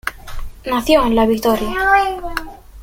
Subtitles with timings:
[0.65, 1.75] Nació en La Victoria.